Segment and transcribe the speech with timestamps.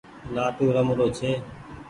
[0.33, 1.31] لآٽون رمرو ڇي۔